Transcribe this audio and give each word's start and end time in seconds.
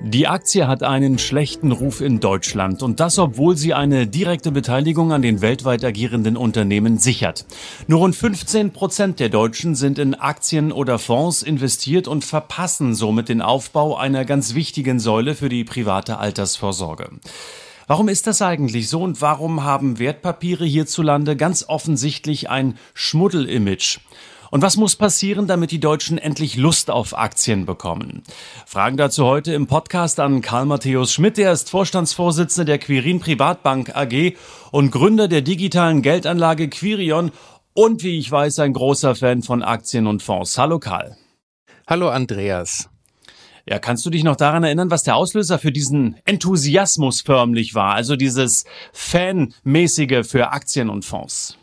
Die 0.00 0.28
Aktie 0.28 0.68
hat 0.68 0.84
einen 0.84 1.18
schlechten 1.18 1.72
Ruf 1.72 2.00
in 2.00 2.20
Deutschland 2.20 2.84
und 2.84 3.00
das, 3.00 3.18
obwohl 3.18 3.56
sie 3.56 3.74
eine 3.74 4.06
direkte 4.06 4.52
Beteiligung 4.52 5.12
an 5.12 5.22
den 5.22 5.40
weltweit 5.42 5.84
agierenden 5.84 6.36
Unternehmen 6.36 6.98
sichert. 6.98 7.46
Nur 7.88 7.98
rund 7.98 8.14
15 8.14 8.72
Prozent 8.72 9.18
der 9.18 9.28
Deutschen 9.28 9.74
sind 9.74 9.98
in 9.98 10.14
Aktien 10.14 10.70
oder 10.70 11.00
Fonds 11.00 11.42
investiert 11.42 12.06
und 12.06 12.24
verpassen 12.24 12.94
somit 12.94 13.28
den 13.28 13.42
Aufbau 13.42 13.96
einer 13.96 14.24
ganz 14.24 14.54
wichtigen 14.54 15.00
Säule 15.00 15.34
für 15.34 15.48
die 15.48 15.64
private 15.64 16.18
Altersvorsorge. 16.18 17.10
Warum 17.88 18.08
ist 18.08 18.28
das 18.28 18.40
eigentlich 18.40 18.88
so 18.88 19.02
und 19.02 19.20
warum 19.20 19.64
haben 19.64 19.98
Wertpapiere 19.98 20.64
hierzulande 20.64 21.34
ganz 21.36 21.64
offensichtlich 21.66 22.48
ein 22.48 22.78
Schmuddelimage? 22.94 23.98
Und 24.50 24.62
was 24.62 24.76
muss 24.76 24.96
passieren, 24.96 25.46
damit 25.46 25.70
die 25.70 25.80
Deutschen 25.80 26.16
endlich 26.16 26.56
Lust 26.56 26.90
auf 26.90 27.16
Aktien 27.16 27.66
bekommen? 27.66 28.22
Fragen 28.66 28.96
dazu 28.96 29.26
heute 29.26 29.52
im 29.52 29.66
Podcast 29.66 30.20
an 30.20 30.40
Karl 30.40 30.64
Matthäus 30.64 31.12
Schmidt. 31.12 31.38
Er 31.38 31.52
ist 31.52 31.68
Vorstandsvorsitzender 31.68 32.64
der 32.64 32.78
Quirin 32.78 33.20
Privatbank 33.20 33.94
AG 33.94 34.36
und 34.70 34.90
Gründer 34.90 35.28
der 35.28 35.42
digitalen 35.42 36.00
Geldanlage 36.00 36.68
Quirion 36.68 37.30
und 37.74 38.02
wie 38.02 38.18
ich 38.18 38.30
weiß, 38.30 38.60
ein 38.60 38.72
großer 38.72 39.14
Fan 39.14 39.42
von 39.42 39.62
Aktien 39.62 40.06
und 40.06 40.22
Fonds. 40.22 40.56
Hallo 40.56 40.78
Karl. 40.78 41.16
Hallo 41.86 42.08
Andreas. 42.08 42.88
Ja, 43.68 43.78
kannst 43.78 44.06
du 44.06 44.10
dich 44.10 44.24
noch 44.24 44.36
daran 44.36 44.64
erinnern, 44.64 44.90
was 44.90 45.02
der 45.02 45.16
Auslöser 45.16 45.58
für 45.58 45.72
diesen 45.72 46.16
Enthusiasmus 46.24 47.20
förmlich 47.20 47.74
war? 47.74 47.94
Also 47.94 48.16
dieses 48.16 48.64
Fanmäßige 48.94 50.26
für 50.26 50.52
Aktien 50.52 50.88
und 50.88 51.04
Fonds? 51.04 51.57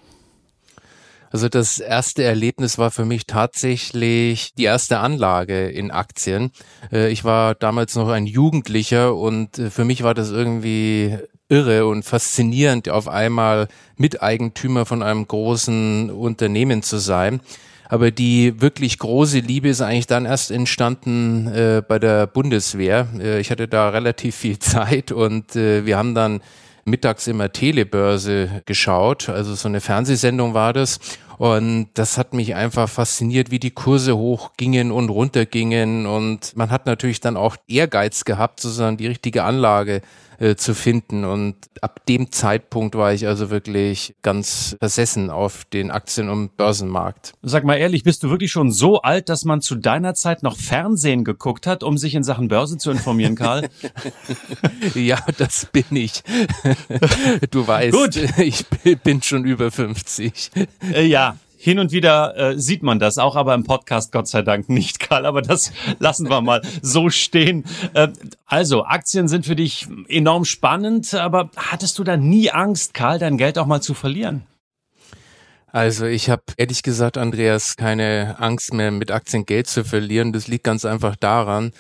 Also 1.36 1.50
das 1.50 1.80
erste 1.80 2.24
Erlebnis 2.24 2.78
war 2.78 2.92
für 2.92 3.04
mich 3.04 3.28
tatsächlich 3.28 4.54
die 4.54 4.64
erste 4.64 5.00
Anlage 5.00 5.68
in 5.68 5.92
Aktien. 5.92 6.52
Äh, 6.94 7.12
ich 7.12 7.26
war 7.26 7.56
damals 7.56 7.94
noch 7.96 8.08
ein 8.08 8.26
Jugendlicher 8.26 9.14
und 9.14 9.60
äh, 9.60 9.70
für 9.70 9.84
mich 9.84 10.02
war 10.02 10.14
das 10.14 10.32
irgendwie 10.32 11.18
irre 11.50 11.88
und 11.88 12.04
faszinierend, 12.04 12.88
auf 12.88 13.10
einmal 13.10 13.68
Miteigentümer 13.98 14.86
von 14.86 15.04
einem 15.04 15.28
großen 15.28 16.10
Unternehmen 16.10 16.84
zu 16.84 17.00
sein. 17.00 17.42
Aber 17.90 18.12
die 18.12 18.62
wirklich 18.62 18.98
große 18.98 19.40
Liebe 19.40 19.68
ist 19.68 19.82
eigentlich 19.82 20.08
dann 20.08 20.24
erst 20.24 20.52
entstanden 20.52 21.48
äh, 21.48 21.84
bei 21.86 22.00
der 22.00 22.28
Bundeswehr. 22.28 23.10
Äh, 23.20 23.42
ich 23.42 23.52
hatte 23.52 23.68
da 23.68 23.90
relativ 23.90 24.38
viel 24.38 24.58
Zeit 24.60 25.12
und 25.12 25.58
äh, 25.58 25.86
wir 25.86 25.98
haben 25.98 26.16
dann 26.16 26.40
mittags 26.86 27.28
immer 27.28 27.52
Telebörse 27.52 28.62
geschaut. 28.66 29.28
Also 29.30 29.56
so 29.56 29.68
eine 29.68 29.82
Fernsehsendung 29.82 30.54
war 30.54 30.72
das. 30.72 31.00
Und 31.38 31.90
das 31.96 32.18
hat 32.18 32.34
mich 32.34 32.56
einfach 32.56 32.88
fasziniert, 32.88 33.52
wie 33.52 33.60
die 33.60 33.72
Kurse 33.72 34.16
hochgingen 34.16 34.92
und 34.92 35.10
runtergingen. 35.10 36.06
Und 36.06 36.56
man 36.56 36.70
hat 36.70 36.86
natürlich 36.86 37.20
dann 37.20 37.36
auch 37.36 37.58
Ehrgeiz 37.68 38.24
gehabt, 38.24 38.62
sozusagen 38.62 38.98
die 38.98 39.08
richtige 39.08 39.44
Anlage 39.44 40.02
äh, 40.40 40.56
zu 40.56 40.74
finden. 40.74 41.26
Und 41.26 41.56
ab 41.82 42.06
dem 42.06 42.32
Zeitpunkt 42.32 42.96
war 42.96 43.14
ich 43.14 43.28
also 43.28 43.50
wirklich 43.50 44.16
ganz 44.22 44.76
versessen 44.80 45.30
auf 45.30 45.66
den 45.66 45.92
Aktien- 45.92 46.30
und 46.30 46.58
Börsenmarkt. 46.58 47.34
Sag 47.42 47.64
mal 47.64 47.76
ehrlich, 47.76 48.04
bist 48.04 48.24
du 48.24 48.30
wirklich 48.30 48.52
schon 48.52 48.72
so 48.72 49.02
alt, 49.02 49.30
dass 49.30 49.46
man 49.46 49.62
zu 49.62 49.76
deiner 49.76 50.14
Zeit 50.14 50.44
noch 50.44 50.58
Fernsehen 50.58 51.24
geguckt 51.24 51.68
hat, 51.68 51.84
um 51.84 51.98
sich 51.98 52.16
in 52.16 52.24
Sachen 52.24 52.48
Börse 52.48 52.78
zu 52.78 52.92
informieren, 52.92 53.36
Karl? 53.36 53.70
ja, 54.96 55.20
das 55.38 55.68
bin 55.72 55.86
ich. 55.92 56.24
du 57.52 57.68
weißt, 57.68 57.96
Gut. 57.96 58.16
ich 58.38 58.66
bin 59.04 59.22
schon 59.22 59.46
über 59.46 59.72
50. 59.72 60.52
Äh, 60.94 61.06
ja, 61.06 61.38
hin 61.66 61.80
und 61.80 61.92
wieder 61.92 62.38
äh, 62.38 62.60
sieht 62.60 62.84
man 62.84 63.00
das 63.00 63.18
auch, 63.18 63.36
aber 63.36 63.56
im 63.56 63.64
Podcast 63.64 64.12
Gott 64.12 64.28
sei 64.28 64.44
Dank 64.44 64.70
nicht, 64.70 65.00
Karl. 65.00 65.26
Aber 65.26 65.42
das 65.42 65.74
lassen 66.00 66.30
wir 66.30 66.40
mal 66.42 66.62
so 66.84 67.10
stehen. 67.10 67.66
Äh, 67.96 68.10
also, 68.46 68.86
Aktien 68.86 69.28
sind 69.28 69.48
für 69.48 69.56
dich 69.56 69.88
enorm 70.08 70.46
spannend, 70.46 71.16
aber 71.16 71.50
hattest 71.56 71.98
du 71.98 72.04
da 72.04 72.18
nie 72.18 72.52
Angst, 72.52 72.94
Karl, 72.94 73.18
dein 73.18 73.40
Geld 73.40 73.58
auch 73.58 73.66
mal 73.66 73.82
zu 73.82 73.96
verlieren? 73.96 74.44
Also 75.72 76.06
ich 76.06 76.30
habe 76.30 76.44
ehrlich 76.56 76.84
gesagt, 76.84 77.18
Andreas, 77.18 77.76
keine 77.76 78.36
Angst 78.40 78.72
mehr, 78.72 78.92
mit 78.92 79.10
Aktien 79.10 79.46
Geld 79.46 79.68
zu 79.68 79.84
verlieren. 79.84 80.34
Das 80.34 80.48
liegt 80.48 80.64
ganz 80.64 80.86
einfach 80.86 81.16
daran, 81.16 81.72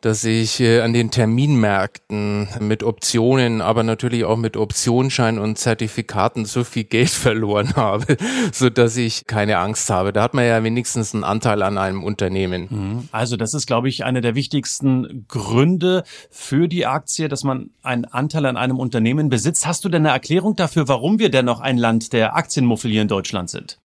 dass 0.00 0.24
ich 0.24 0.60
äh, 0.60 0.80
an 0.80 0.92
den 0.92 1.10
Terminmärkten 1.10 2.48
mit 2.60 2.82
Optionen, 2.82 3.60
aber 3.60 3.82
natürlich 3.82 4.24
auch 4.24 4.36
mit 4.36 4.56
Optionsschein 4.56 5.38
und 5.38 5.58
Zertifikaten 5.58 6.44
so 6.46 6.64
viel 6.64 6.84
Geld 6.84 7.08
verloren 7.10 7.76
habe, 7.76 8.16
so 8.52 8.70
dass 8.70 8.96
ich 8.96 9.26
keine 9.26 9.58
Angst 9.58 9.90
habe. 9.90 10.12
Da 10.12 10.22
hat 10.22 10.34
man 10.34 10.46
ja 10.46 10.62
wenigstens 10.64 11.14
einen 11.14 11.24
Anteil 11.24 11.62
an 11.62 11.76
einem 11.78 12.02
Unternehmen. 12.02 12.68
Mhm. 12.70 13.08
Also 13.12 13.36
das 13.36 13.54
ist, 13.54 13.66
glaube 13.66 13.88
ich, 13.88 14.04
einer 14.04 14.20
der 14.20 14.34
wichtigsten 14.34 15.26
Gründe 15.28 16.04
für 16.30 16.68
die 16.68 16.86
Aktie, 16.86 17.28
dass 17.28 17.44
man 17.44 17.70
einen 17.82 18.06
Anteil 18.06 18.46
an 18.46 18.56
einem 18.56 18.78
Unternehmen 18.78 19.28
besitzt. 19.28 19.66
Hast 19.66 19.84
du 19.84 19.88
denn 19.88 20.06
eine 20.06 20.14
Erklärung 20.14 20.56
dafür, 20.56 20.88
warum 20.88 21.18
wir 21.18 21.30
denn 21.30 21.44
noch 21.44 21.60
ein 21.60 21.76
Land 21.76 22.12
der 22.12 22.36
Aktienmuffel 22.36 22.90
hier 22.90 23.02
in 23.02 23.08
Deutschland 23.08 23.50
sind? 23.50 23.78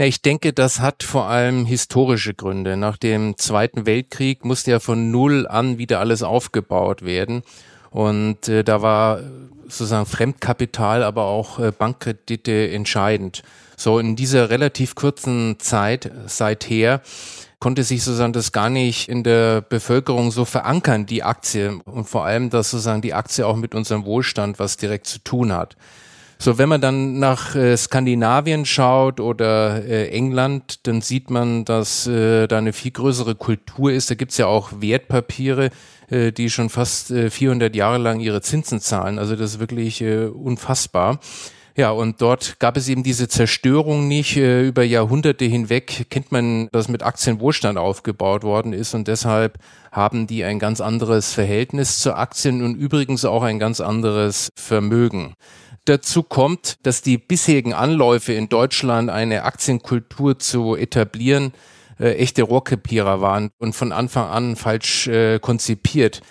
Ja, 0.00 0.06
ich 0.06 0.22
denke, 0.22 0.54
das 0.54 0.80
hat 0.80 1.02
vor 1.02 1.26
allem 1.26 1.66
historische 1.66 2.32
Gründe. 2.32 2.78
Nach 2.78 2.96
dem 2.96 3.36
Zweiten 3.36 3.84
Weltkrieg 3.84 4.46
musste 4.46 4.70
ja 4.70 4.80
von 4.80 5.10
Null 5.10 5.46
an 5.46 5.76
wieder 5.76 6.00
alles 6.00 6.22
aufgebaut 6.22 7.04
werden. 7.04 7.42
Und 7.90 8.48
äh, 8.48 8.64
da 8.64 8.80
war 8.80 9.20
sozusagen 9.64 10.06
Fremdkapital, 10.06 11.02
aber 11.02 11.24
auch 11.24 11.58
äh, 11.58 11.70
Bankkredite 11.70 12.70
entscheidend. 12.70 13.42
So 13.76 13.98
in 13.98 14.16
dieser 14.16 14.48
relativ 14.48 14.94
kurzen 14.94 15.58
Zeit 15.58 16.10
seither 16.24 17.02
konnte 17.58 17.84
sich 17.84 18.02
sozusagen 18.02 18.32
das 18.32 18.52
gar 18.52 18.70
nicht 18.70 19.06
in 19.06 19.22
der 19.22 19.60
Bevölkerung 19.60 20.30
so 20.30 20.46
verankern, 20.46 21.04
die 21.04 21.24
Aktie. 21.24 21.78
Und 21.84 22.08
vor 22.08 22.24
allem, 22.24 22.48
dass 22.48 22.70
sozusagen 22.70 23.02
die 23.02 23.12
Aktie 23.12 23.46
auch 23.46 23.56
mit 23.56 23.74
unserem 23.74 24.06
Wohlstand 24.06 24.58
was 24.58 24.78
direkt 24.78 25.08
zu 25.08 25.18
tun 25.18 25.52
hat. 25.52 25.76
So, 26.42 26.56
wenn 26.56 26.70
man 26.70 26.80
dann 26.80 27.18
nach 27.18 27.54
äh, 27.54 27.76
Skandinavien 27.76 28.64
schaut 28.64 29.20
oder 29.20 29.84
äh, 29.84 30.08
England, 30.08 30.86
dann 30.86 31.02
sieht 31.02 31.28
man, 31.28 31.66
dass 31.66 32.06
äh, 32.06 32.46
da 32.46 32.56
eine 32.56 32.72
viel 32.72 32.92
größere 32.92 33.34
Kultur 33.34 33.92
ist. 33.92 34.10
Da 34.10 34.14
gibt's 34.14 34.38
ja 34.38 34.46
auch 34.46 34.70
Wertpapiere, 34.80 35.68
äh, 36.08 36.32
die 36.32 36.48
schon 36.48 36.70
fast 36.70 37.10
äh, 37.10 37.28
400 37.28 37.76
Jahre 37.76 37.98
lang 37.98 38.20
ihre 38.20 38.40
Zinsen 38.40 38.80
zahlen. 38.80 39.18
Also 39.18 39.36
das 39.36 39.52
ist 39.52 39.60
wirklich 39.60 40.00
äh, 40.00 40.28
unfassbar. 40.28 41.20
Ja, 41.76 41.90
und 41.90 42.20
dort 42.20 42.58
gab 42.58 42.76
es 42.76 42.88
eben 42.88 43.02
diese 43.02 43.28
Zerstörung 43.28 44.08
nicht. 44.08 44.36
Äh, 44.36 44.66
über 44.66 44.82
Jahrhunderte 44.82 45.44
hinweg 45.44 46.06
kennt 46.10 46.32
man, 46.32 46.68
dass 46.72 46.88
mit 46.88 47.02
Aktien 47.02 47.40
Wohlstand 47.40 47.78
aufgebaut 47.78 48.42
worden 48.42 48.72
ist 48.72 48.94
und 48.94 49.08
deshalb 49.08 49.58
haben 49.92 50.26
die 50.26 50.44
ein 50.44 50.58
ganz 50.58 50.80
anderes 50.80 51.32
Verhältnis 51.32 51.98
zu 51.98 52.14
Aktien 52.14 52.62
und 52.62 52.74
übrigens 52.76 53.24
auch 53.24 53.42
ein 53.42 53.58
ganz 53.58 53.80
anderes 53.80 54.50
Vermögen. 54.56 55.34
Dazu 55.84 56.22
kommt, 56.22 56.78
dass 56.82 57.02
die 57.02 57.18
bisherigen 57.18 57.72
Anläufe 57.72 58.32
in 58.32 58.48
Deutschland 58.48 59.10
eine 59.10 59.44
Aktienkultur 59.44 60.38
zu 60.38 60.76
etablieren 60.76 61.52
äh, 61.98 62.14
echte 62.14 62.42
Rohrkrepierer 62.42 63.20
waren 63.20 63.50
und 63.58 63.74
von 63.74 63.92
Anfang 63.92 64.28
an 64.28 64.56
falsch 64.56 65.06
äh, 65.06 65.38
konzipiert. 65.38 66.22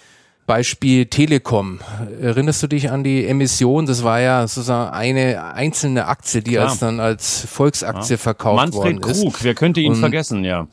Beispiel 0.49 1.05
Telekom. 1.05 1.79
Erinnerst 2.19 2.63
du 2.63 2.67
dich 2.67 2.89
an 2.89 3.03
die 3.03 3.23
Emission? 3.27 3.85
Das 3.85 4.03
war 4.03 4.19
ja 4.19 4.47
sozusagen 4.47 4.91
eine 4.91 5.53
einzelne 5.53 6.07
Aktie, 6.07 6.41
die 6.41 6.53
Klar. 6.53 6.69
als 6.69 6.79
dann 6.79 6.99
als 6.99 7.45
Volksaktie 7.45 8.15
ja. 8.15 8.17
verkauft 8.17 8.55
Manfred 8.55 8.75
worden 8.75 8.97
ist. 8.97 9.05
Manfred 9.05 9.23
Krug, 9.25 9.43
wer 9.43 9.53
könnte 9.53 9.79
ihn 9.79 9.91
und, 9.91 9.99
vergessen, 9.99 10.43
ja. 10.43 10.67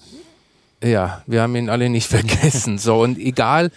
Ja, 0.82 1.20
wir 1.26 1.42
haben 1.42 1.54
ihn 1.56 1.68
alle 1.68 1.90
nicht 1.90 2.06
vergessen. 2.08 2.78
So, 2.78 3.02
und 3.02 3.18
egal, 3.18 3.70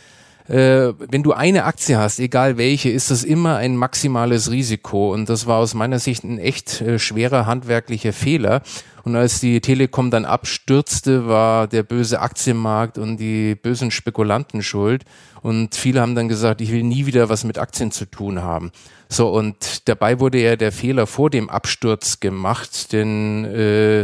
äh, 0.50 0.94
wenn 1.12 1.22
du 1.22 1.34
eine 1.34 1.66
Aktie 1.66 1.98
hast, 1.98 2.20
egal 2.20 2.58
welche, 2.58 2.90
ist 2.90 3.12
das 3.12 3.24
immer 3.24 3.58
ein 3.58 3.76
maximales 3.78 4.50
Risiko. 4.50 5.14
Und 5.14 5.30
das 5.30 5.46
war 5.46 5.58
aus 5.58 5.76
meiner 5.76 6.00
Sicht 6.00 6.24
ein 6.24 6.40
echt 6.40 6.82
äh, 6.82 6.98
schwerer 6.98 7.46
handwerklicher 7.46 8.14
Fehler. 8.14 8.64
Und 9.04 9.16
als 9.16 9.40
die 9.40 9.62
Telekom 9.62 10.10
dann 10.10 10.26
abstürzte, 10.26 11.28
war 11.28 11.68
der 11.68 11.84
böse 11.84 12.20
Aktienmarkt 12.20 12.98
und 12.98 13.18
die 13.18 13.54
bösen 13.56 13.92
Spekulanten 13.92 14.64
schuld. 14.64 15.06
Und 15.42 15.76
viele 15.76 16.02
haben 16.02 16.16
dann 16.16 16.28
gesagt, 16.28 16.62
ich 16.62 16.72
will 16.72 16.84
nie 16.84 17.06
wieder 17.06 17.30
was 17.30 17.44
mit 17.44 17.60
Aktien 17.60 17.92
zu 17.92 18.06
tun 18.06 18.42
haben. 18.42 18.72
So, 19.08 19.30
und 19.30 19.88
dabei 19.88 20.20
wurde 20.20 20.42
ja 20.42 20.56
der 20.56 20.72
Fehler 20.72 21.08
vor 21.08 21.30
dem 21.30 21.50
Absturz 21.50 22.20
gemacht, 22.20 22.92
denn 22.92 23.46
äh, 23.46 24.02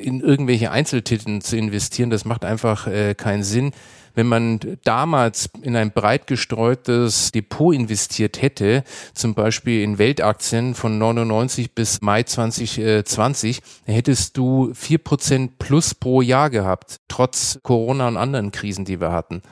in 0.00 0.20
irgendwelche 0.20 0.70
Einzeltiteln 0.70 1.40
zu 1.40 1.56
investieren, 1.56 2.10
das 2.10 2.24
macht 2.24 2.44
einfach 2.44 2.86
äh, 2.86 3.14
keinen 3.14 3.42
Sinn 3.42 3.72
Wenn 4.16 4.28
man 4.28 4.60
damals 4.82 5.50
in 5.60 5.76
ein 5.76 5.92
breit 5.92 6.26
gestreutes 6.26 7.32
Depot 7.32 7.74
investiert 7.74 8.40
hätte, 8.40 8.82
zum 9.12 9.34
Beispiel 9.34 9.82
in 9.82 9.98
Weltaktien 9.98 10.74
von 10.74 10.96
99 10.96 11.74
bis 11.74 12.00
Mai 12.00 12.22
2020, 12.22 13.60
hättest 13.84 14.38
du 14.38 14.72
vier 14.72 14.98
Prozent 14.98 15.58
plus 15.58 15.94
pro 15.94 16.22
Jahr 16.22 16.48
gehabt, 16.48 16.96
trotz 17.08 17.60
Corona 17.62 18.08
und 18.08 18.16
anderen 18.16 18.52
Krisen, 18.52 18.86
die 18.86 19.02
wir 19.02 19.12
hatten. 19.12 19.42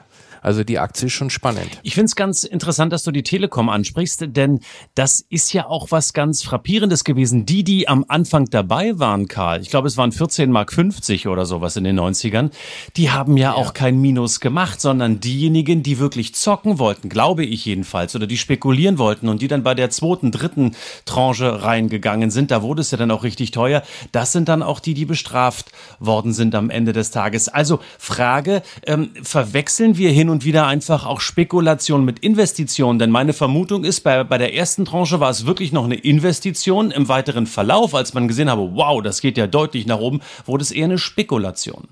Also 0.45 0.63
die 0.63 0.79
Aktie 0.79 1.07
ist 1.07 1.15
schon 1.15 1.31
spannend. 1.31 1.81
Ich 1.83 1.95
finde 1.95 2.07
es 2.07 2.17
ganz 2.17 2.45
interessant, 2.45 2.93
dass 2.93 3.03
du 3.03 3.11
die 3.11 3.23
Telekom 3.23 3.71
ansprichst, 3.71 4.27
denn 4.29 4.61
das 4.95 5.25
ist 5.31 5.55
ja 5.55 5.67
auch 5.67 5.91
was 5.91 6.13
ganz 6.13 6.43
Frappierendes 6.43 7.03
gewesen. 7.05 7.47
Die, 7.47 7.65
die 7.65 7.89
am 7.89 8.05
Anfang 8.09 8.45
dabei 8.51 8.99
waren, 8.99 9.27
Karl, 9.27 9.63
ich 9.63 9.71
glaube, 9.71 9.89
es 9.89 9.97
waren 9.97 10.13
14 10.13 10.51
Mark 10.51 10.71
50 10.71 11.29
oder 11.29 11.47
sowas 11.47 11.77
in 11.77 11.85
den 11.85 11.99
90ern, 11.99 12.51
die 12.99 13.11
haben 13.11 13.39
ja, 13.39 13.53
ja, 13.53 13.55
auch 13.55 13.73
kein 13.73 14.01
Minus 14.03 14.41
gemacht, 14.41 14.83
sondern 14.83 15.19
diejenigen, 15.19 15.83
die 15.83 15.99
wirklich 15.99 16.35
zocken 16.35 16.79
wollten, 16.79 17.09
glaube 17.09 17.45
ich 17.45 17.65
jedenfalls, 17.65 18.15
oder 18.15 18.27
die 18.27 18.37
spekulieren 18.37 18.99
wollten 18.99 19.29
und 19.29 19.41
die 19.41 19.49
dann 19.49 19.63
bei 19.63 19.75
der 19.75 19.89
zweiten, 19.89 20.31
dritten 20.31 20.77
Tranche 21.07 21.63
reingegangen 21.63 22.31
sind, 22.31 22.51
da 22.51 22.61
wurde 22.61 22.83
es 22.83 22.91
ja 22.91 22.99
dann 22.99 23.11
auch 23.11 23.25
richtig 23.25 23.51
teuer, 23.51 23.83
das 24.13 24.33
sind 24.33 24.51
dann 24.51 24.63
auch 24.63 24.81
die, 24.81 24.93
die 24.93 25.07
bestraft 25.07 25.73
worden 25.99 26.35
sind 26.35 26.55
am 26.55 26.69
Ende 26.69 26.93
des 26.93 27.11
Tages. 27.11 27.49
Also 27.49 27.81
Frage, 27.99 28.63
ähm, 28.87 29.11
verwechseln 29.23 29.97
wir 29.97 30.11
hin 30.11 30.29
und 30.29 30.34
und 30.35 30.45
wieder 30.45 30.67
einfach 30.67 31.07
auch 31.07 31.21
Spekulation 31.21 32.05
mit 32.05 32.19
Investitionen. 32.19 32.99
Denn 32.99 33.11
meine 33.11 33.33
Vermutung 33.33 33.85
ist, 33.85 34.01
bei, 34.01 34.25
bei 34.25 34.37
der 34.37 34.53
ersten 34.53 34.85
Tranche 34.85 35.21
war 35.21 35.31
es 35.31 35.47
wirklich 35.47 35.71
noch 35.71 35.85
eine 35.85 35.95
Investition. 35.95 36.91
Im 36.91 37.09
weiteren 37.09 37.47
Verlauf, 37.47 37.95
als 37.95 38.15
man 38.15 38.27
gesehen 38.27 38.51
habe, 38.51 38.71
wow, 38.75 39.01
das 39.01 39.21
geht 39.21 39.39
ja 39.39 39.47
deutlich 39.47 39.87
nach 39.87 40.01
oben, 40.01 40.21
wurde 40.45 40.63
es 40.63 40.73
eher 40.73 40.87
eine 40.87 40.99
Spekulation. 40.99 41.87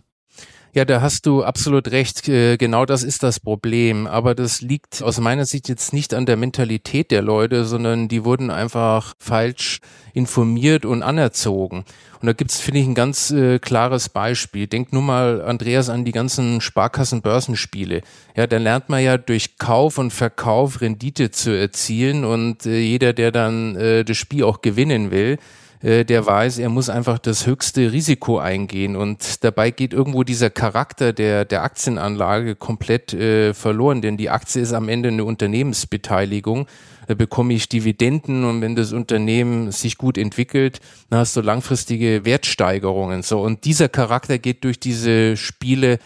Ja, 0.74 0.86
da 0.86 1.02
hast 1.02 1.26
du 1.26 1.44
absolut 1.44 1.90
recht. 1.90 2.26
Äh, 2.30 2.56
genau 2.56 2.86
das 2.86 3.02
ist 3.02 3.22
das 3.22 3.40
Problem. 3.40 4.06
Aber 4.06 4.34
das 4.34 4.62
liegt 4.62 5.02
aus 5.02 5.20
meiner 5.20 5.44
Sicht 5.44 5.68
jetzt 5.68 5.92
nicht 5.92 6.14
an 6.14 6.24
der 6.24 6.38
Mentalität 6.38 7.10
der 7.10 7.20
Leute, 7.20 7.66
sondern 7.66 8.08
die 8.08 8.24
wurden 8.24 8.50
einfach 8.50 9.12
falsch 9.18 9.80
informiert 10.14 10.86
und 10.86 11.02
anerzogen. 11.02 11.84
Und 12.22 12.26
da 12.26 12.32
gibt's 12.32 12.58
finde 12.58 12.80
ich, 12.80 12.86
ein 12.86 12.94
ganz 12.94 13.30
äh, 13.30 13.58
klares 13.58 14.08
Beispiel. 14.08 14.66
Denk 14.66 14.94
nur 14.94 15.02
mal, 15.02 15.42
Andreas, 15.42 15.90
an 15.90 16.06
die 16.06 16.12
ganzen 16.12 16.62
Sparkassen-Börsenspiele. 16.62 18.00
Ja, 18.34 18.46
da 18.46 18.56
lernt 18.56 18.88
man 18.88 19.02
ja 19.02 19.18
durch 19.18 19.58
Kauf 19.58 19.98
und 19.98 20.10
Verkauf 20.10 20.80
Rendite 20.80 21.30
zu 21.30 21.50
erzielen 21.50 22.24
und 22.24 22.64
äh, 22.64 22.78
jeder, 22.78 23.12
der 23.12 23.30
dann 23.30 23.76
äh, 23.76 24.04
das 24.06 24.16
Spiel 24.16 24.44
auch 24.44 24.62
gewinnen 24.62 25.10
will, 25.10 25.38
äh, 25.82 26.04
der 26.04 26.26
weiß, 26.26 26.58
er 26.58 26.68
muss 26.68 26.88
einfach 26.88 27.18
das 27.18 27.46
höchste 27.46 27.92
Risiko 27.92 28.38
eingehen 28.38 28.96
und 28.96 29.44
dabei 29.44 29.70
geht 29.70 29.92
irgendwo 29.92 30.24
dieser 30.24 30.50
Charakter 30.50 31.12
der, 31.12 31.44
der 31.44 31.62
Aktienanlage 31.62 32.56
komplett 32.56 33.12
äh, 33.12 33.54
verloren, 33.54 34.02
denn 34.02 34.16
die 34.16 34.30
Aktie 34.30 34.62
ist 34.62 34.72
am 34.72 34.88
Ende 34.88 35.08
eine 35.08 35.24
Unternehmensbeteiligung 35.24 36.66
da 37.06 37.14
bekomme 37.14 37.54
ich 37.54 37.68
Dividenden 37.68 38.44
und 38.44 38.60
wenn 38.60 38.76
das 38.76 38.92
Unternehmen 38.92 39.72
sich 39.72 39.98
gut 39.98 40.16
entwickelt, 40.16 40.80
dann 41.10 41.18
hast 41.18 41.36
du 41.36 41.40
langfristige 41.40 42.24
Wertsteigerungen. 42.24 43.22
So 43.22 43.40
und 43.40 43.64
dieser 43.64 43.88
Charakter 43.88 44.38
geht 44.38 44.64
durch 44.64 44.78
diese 44.78 45.36
Spiele 45.36 45.98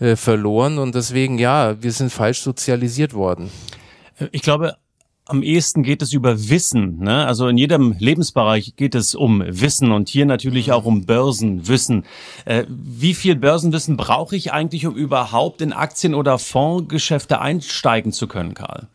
äh, 0.00 0.16
verloren 0.16 0.78
und 0.78 0.94
deswegen 0.94 1.38
ja, 1.38 1.80
wir 1.82 1.92
sind 1.92 2.10
falsch 2.10 2.40
sozialisiert 2.40 3.14
worden. 3.14 3.50
Ich 4.32 4.42
glaube, 4.42 4.76
am 5.30 5.42
ehesten 5.42 5.82
geht 5.82 6.02
es 6.02 6.12
über 6.12 6.48
Wissen. 6.48 6.98
Ne? 6.98 7.26
Also 7.26 7.48
in 7.48 7.56
jedem 7.56 7.94
Lebensbereich 7.98 8.74
geht 8.76 8.94
es 8.94 9.14
um 9.14 9.42
Wissen 9.46 9.92
und 9.92 10.08
hier 10.08 10.26
natürlich 10.26 10.72
auch 10.72 10.84
um 10.84 11.06
Börsenwissen. 11.06 12.04
Äh, 12.44 12.64
wie 12.68 13.14
viel 13.14 13.36
Börsenwissen 13.36 13.96
brauche 13.96 14.34
ich 14.34 14.52
eigentlich, 14.52 14.86
um 14.86 14.96
überhaupt 14.96 15.60
in 15.60 15.72
Aktien- 15.72 16.14
oder 16.14 16.38
Fondsgeschäfte 16.38 17.40
einsteigen 17.40 18.12
zu 18.12 18.26
können, 18.26 18.54
Karl? 18.54 18.88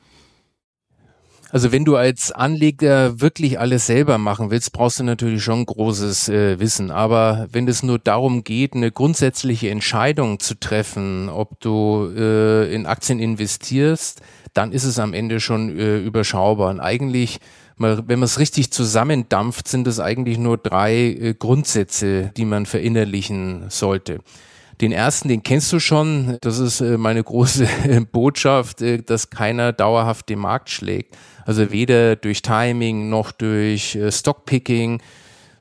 Also 1.52 1.72
wenn 1.72 1.86
du 1.86 1.96
als 1.96 2.34
Anleger 2.34 3.22
wirklich 3.22 3.60
alles 3.60 3.86
selber 3.86 4.18
machen 4.18 4.52
willst, 4.52 4.74
brauchst 4.74 5.00
du 5.00 5.06
natürlich 5.06 5.42
schon 5.42 5.66
großes 5.66 6.28
äh, 6.28 6.60
Wissen. 6.60 6.92
Aber 6.92 7.48
wenn 7.50 7.66
es 7.70 7.82
nur 7.82 7.98
darum 7.98 8.44
geht, 8.44 8.74
eine 8.74 8.92
grundsätzliche 8.92 9.70
Entscheidung 9.70 10.42
zu 10.42 10.60
treffen, 10.60 11.30
ob 11.30 11.58
du 11.62 12.12
äh, 12.14 12.74
in 12.76 12.86
Aktien 12.86 13.20
investierst, 13.20 14.22
dann 14.56 14.72
ist 14.72 14.86
es 14.86 14.98
am 14.98 15.13
Ende 15.13 15.40
schon 15.40 15.78
äh, 15.78 15.98
überschaubar. 16.00 16.72
Und 16.72 16.80
eigentlich, 16.80 17.40
wenn 17.78 18.06
man 18.07 18.24
es 18.24 18.40
richtig 18.40 18.72
zusammendampft, 18.72 19.68
sind 19.68 19.86
es 19.86 20.00
eigentlich 20.00 20.38
nur 20.38 20.57
drei 20.57 20.96
äh, 20.96 21.36
Grundsätze, 21.38 22.31
die 22.36 22.46
man 22.46 22.66
verinnerlichen 22.66 23.69
sollte. 23.69 24.19
Den 24.81 24.92
ersten, 24.92 25.28
den 25.28 25.44
kennst 25.44 25.72
du 25.74 25.80
schon. 25.80 26.38
Das 26.42 26.60
ist 26.60 26.81
äh, 26.81 26.98
meine 26.98 27.24
große 27.24 27.68
Botschaft, 28.12 28.81
äh, 28.81 29.02
dass 29.02 29.30
keiner 29.30 29.74
dauerhaft 29.74 30.30
den 30.30 30.40
Markt 30.40 30.69
schlägt. 30.69 31.18
Also 31.46 31.72
weder 31.72 32.16
durch 32.16 32.42
Timing 32.42 33.10
noch 33.10 33.31
durch 33.31 33.96
äh, 33.96 34.12
Stockpicking. 34.12 35.01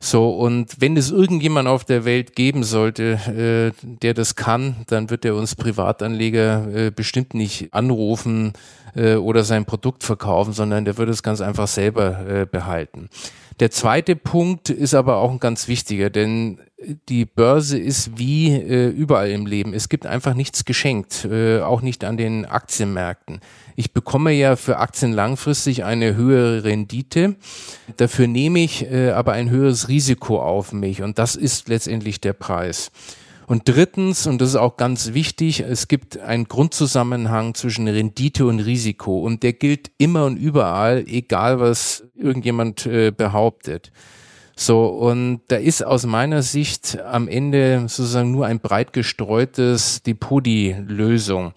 So, 0.05 0.29
und 0.29 0.83
wenn 0.83 0.99
es 0.99 1.11
irgendjemand 1.11 1.67
auf 1.67 1.87
der 1.87 2.05
Welt 2.05 2.37
geben 2.37 2.63
sollte, 2.63 3.73
äh, 3.83 3.87
der 3.87 4.13
das 4.13 4.37
kann, 4.37 4.85
dann 4.89 5.09
wird 5.09 5.25
er 5.25 5.35
uns 5.35 5.55
Privatanleger 5.55 6.69
äh, 6.75 6.91
bestimmt 6.91 7.33
nicht 7.33 7.73
anrufen 7.73 8.53
äh, 8.95 9.15
oder 9.15 9.45
sein 9.45 9.65
Produkt 9.65 10.05
verkaufen, 10.05 10.53
sondern 10.53 10.85
der 10.85 10.99
wird 10.99 11.09
es 11.09 11.23
ganz 11.23 11.41
einfach 11.41 11.69
selber 11.69 12.29
äh, 12.29 12.45
behalten. 12.45 13.09
Der 13.61 13.71
zweite 13.71 14.15
Punkt 14.15 14.69
ist 14.69 14.93
aber 14.93 15.17
auch 15.17 15.31
ein 15.31 15.41
ganz 15.41 15.69
wichtiger, 15.69 16.11
denn 16.11 16.59
die 17.09 17.25
Börse 17.25 17.79
ist 17.79 18.19
wie 18.19 18.53
äh, 18.53 18.89
überall 18.89 19.31
im 19.31 19.47
Leben. 19.47 19.75
Es 19.75 19.89
gibt 19.89 20.07
einfach 20.07 20.35
nichts 20.35 20.65
geschenkt, 20.65 21.25
äh, 21.25 21.61
auch 21.61 21.83
nicht 21.83 22.05
an 22.05 22.17
den 22.17 22.45
Aktienmärkten. 22.45 23.41
Ich 23.77 23.93
bekomme 23.93 24.33
ja 24.33 24.57
für 24.57 24.79
Aktien 24.79 25.13
langfristig 25.13 25.85
eine 25.85 26.15
höhere 26.15 26.65
Rendite. 26.65 27.37
Dafür 27.97 28.27
nehme 28.27 28.61
ich 28.61 28.91
äh, 28.91 29.11
aber 29.11 29.33
ein 29.33 29.51
höheres 29.51 29.89
Risiko 29.89 30.41
auf 30.41 30.73
mich 30.73 31.03
und 31.03 31.19
das 31.19 31.37
ist 31.37 31.69
letztendlich 31.69 32.21
der 32.21 32.33
Preis. 32.33 32.91
Und 33.47 33.69
drittens, 33.69 34.27
und 34.27 34.41
das 34.41 34.51
ist 34.51 34.57
auch 34.57 34.77
ganz 34.77 35.13
wichtig, 35.13 35.61
es 35.61 35.89
gibt 35.89 36.19
einen 36.19 36.49
Grundzusammenhang 36.49 37.55
zwischen 37.55 37.87
Rendite 37.87 38.47
und 38.47 38.61
Risiko 38.61 39.21
und 39.21 39.43
der 39.43 39.53
gilt 39.53 39.91
immer 39.99 40.25
und 40.25 40.37
überall, 40.37 41.05
egal 41.07 41.61
was 41.61 42.05
irgendjemand 42.15 42.87
äh, 42.87 43.11
behauptet. 43.11 43.93
So, 44.57 44.87
und 44.87 45.41
da 45.49 45.57
ist 45.57 45.85
aus 45.85 46.07
meiner 46.07 46.43
Sicht 46.43 46.99
am 47.01 47.29
Ende 47.29 47.81
sozusagen 47.89 48.31
nur 48.31 48.47
ein 48.47 48.61
breit 48.61 48.93
gestreutes 48.93 50.03
Depot 50.03 50.45
die 50.45 50.75
Lösung. 50.87 51.53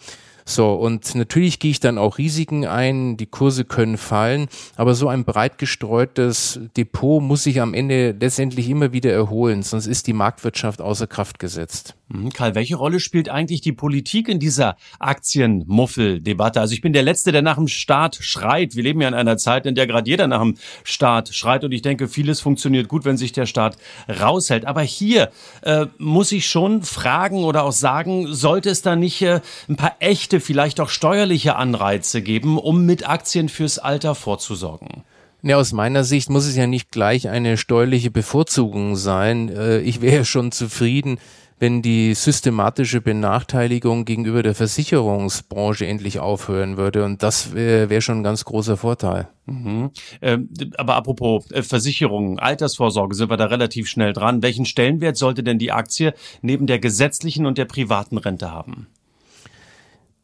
So, 0.45 0.75
und 0.75 1.13
natürlich 1.13 1.59
gehe 1.59 1.71
ich 1.71 1.81
dann 1.81 1.97
auch 1.97 2.17
Risiken 2.17 2.65
ein, 2.65 3.17
die 3.17 3.25
Kurse 3.25 3.65
können 3.65 3.97
fallen, 3.97 4.47
aber 4.77 4.95
so 4.95 5.09
ein 5.09 5.25
breit 5.25 5.57
gestreutes 5.57 6.61
Depot 6.77 7.21
muss 7.21 7.43
sich 7.43 7.59
am 7.59 7.73
Ende 7.73 8.15
letztendlich 8.17 8.69
immer 8.69 8.93
wieder 8.93 9.11
erholen, 9.11 9.61
sonst 9.61 9.87
ist 9.87 10.07
die 10.07 10.13
Marktwirtschaft 10.13 10.79
außer 10.79 11.05
Kraft 11.05 11.39
gesetzt. 11.39 11.96
Mhm. 12.09 12.31
Karl, 12.31 12.55
welche 12.55 12.75
Rolle 12.75 12.99
spielt 12.99 13.29
eigentlich 13.29 13.61
die 13.61 13.73
Politik 13.73 14.29
in 14.29 14.39
dieser 14.39 14.77
Aktienmuffel-Debatte? 14.99 16.61
Also 16.61 16.73
ich 16.73 16.81
bin 16.81 16.93
der 16.93 17.03
Letzte, 17.03 17.31
der 17.31 17.41
nach 17.41 17.57
dem 17.57 17.67
Staat 17.67 18.17
schreit. 18.21 18.75
Wir 18.75 18.83
leben 18.83 19.01
ja 19.01 19.07
in 19.09 19.13
einer 19.13 19.37
Zeit, 19.37 19.65
in 19.65 19.75
der 19.75 19.87
gerade 19.87 20.09
jeder 20.09 20.27
nach 20.27 20.41
dem 20.41 20.55
Staat 20.83 21.29
schreit 21.33 21.63
und 21.63 21.71
ich 21.71 21.81
denke, 21.81 22.07
vieles 22.07 22.39
funktioniert 22.39 22.87
gut, 22.87 23.03
wenn 23.05 23.17
sich 23.17 23.33
der 23.33 23.45
Staat 23.45 23.77
raushält. 24.07 24.65
Aber 24.65 24.81
hier 24.81 25.31
äh, 25.61 25.87
muss 25.97 26.31
ich 26.31 26.47
schon 26.47 26.83
fragen 26.83 27.43
oder 27.43 27.63
auch 27.63 27.71
sagen, 27.71 28.33
sollte 28.33 28.69
es 28.69 28.81
da 28.81 28.95
nicht 28.95 29.21
äh, 29.21 29.41
ein 29.67 29.75
paar 29.75 29.95
echte, 29.99 30.39
vielleicht 30.39 30.79
auch 30.79 30.89
steuerliche 30.89 31.57
Anreize 31.57 32.21
geben, 32.21 32.57
um 32.57 32.85
mit 32.85 33.07
Aktien 33.07 33.49
fürs 33.49 33.79
Alter 33.79 34.15
vorzusorgen? 34.15 35.03
Ja, 35.43 35.57
aus 35.57 35.71
meiner 35.71 36.03
Sicht 36.03 36.29
muss 36.29 36.45
es 36.45 36.55
ja 36.55 36.67
nicht 36.67 36.91
gleich 36.91 37.29
eine 37.29 37.57
steuerliche 37.57 38.11
Bevorzugung 38.11 38.95
sein. 38.95 39.49
Äh, 39.49 39.79
ich 39.79 40.01
wäre 40.01 40.25
schon 40.25 40.51
zufrieden, 40.51 41.19
wenn 41.59 41.81
die 41.81 42.13
systematische 42.13 43.01
Benachteiligung 43.01 44.05
gegenüber 44.05 44.43
der 44.43 44.53
Versicherungsbranche 44.53 45.87
endlich 45.87 46.19
aufhören 46.19 46.77
würde. 46.77 47.03
Und 47.03 47.23
das 47.23 47.53
wäre 47.53 47.89
wär 47.89 48.01
schon 48.01 48.19
ein 48.19 48.23
ganz 48.23 48.45
großer 48.45 48.77
Vorteil. 48.77 49.27
Mhm. 49.45 49.91
Ähm, 50.21 50.49
aber 50.77 50.95
apropos 50.95 51.49
äh, 51.51 51.63
Versicherungen, 51.63 52.37
Altersvorsorge, 52.39 53.15
sind 53.15 53.29
wir 53.29 53.37
da 53.37 53.45
relativ 53.45 53.87
schnell 53.87 54.13
dran. 54.13 54.43
Welchen 54.43 54.65
Stellenwert 54.65 55.17
sollte 55.17 55.43
denn 55.43 55.57
die 55.57 55.71
Aktie 55.71 56.13
neben 56.41 56.67
der 56.67 56.79
gesetzlichen 56.79 57.45
und 57.45 57.57
der 57.57 57.65
privaten 57.65 58.17
Rente 58.17 58.51
haben? 58.51 58.87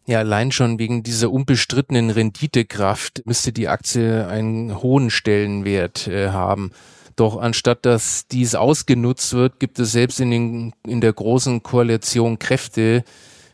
Ja, 0.06 0.20
allein 0.20 0.52
schon 0.52 0.80
wegen 0.80 1.02
dieser 1.02 1.32
unbestrittenen 1.32 2.10
Renditekraft 2.10 3.24
müsste 3.26 3.54
die 3.54 3.70
Aktie 3.70 4.28
einen 4.28 4.82
hohen 4.84 5.10
Stellenwert 5.10 6.08
äh, 6.08 6.30
haben. 6.30 6.72
Doch 7.16 7.38
anstatt 7.38 7.86
dass 7.86 8.28
dies 8.28 8.56
ausgenutzt 8.56 9.34
wird, 9.34 9.60
gibt 9.60 9.80
es 9.80 9.92
selbst 9.92 10.20
in, 10.20 10.32
den, 10.32 10.74
in 10.86 11.02
der 11.02 11.14
großen 11.14 11.64
Koalition 11.64 12.40
Kräfte, 12.40 13.04